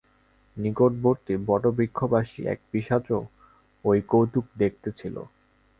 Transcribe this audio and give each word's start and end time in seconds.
নিকটবর্তী 0.57 1.33
বটবৃক্ষবাসী 1.47 2.39
এক 2.45 2.59
পিশাচও 2.71 3.19
ঐ 3.85 3.91
কৌতুক 4.07 4.45
দেখিতেছিল। 4.57 5.15